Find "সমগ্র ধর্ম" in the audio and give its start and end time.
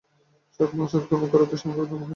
1.61-1.91